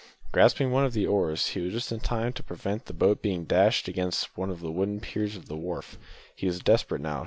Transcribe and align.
Grasping 0.31 0.71
one 0.71 0.83
of 0.83 0.93
the 0.93 1.05
oars, 1.05 1.49
he 1.49 1.59
was 1.59 1.73
just 1.73 1.91
in 1.91 1.99
time 1.99 2.33
to 2.33 2.41
prevent 2.41 2.85
the 2.87 2.91
boat 2.93 3.21
being 3.21 3.43
dashed 3.45 3.87
against 3.87 4.35
one 4.35 4.49
of 4.49 4.59
the 4.59 4.71
wooden 4.71 4.99
piers 4.99 5.35
of 5.35 5.47
a 5.51 5.55
wharf. 5.55 5.99
He 6.35 6.47
was 6.47 6.59
desperate 6.59 7.01
now. 7.03 7.19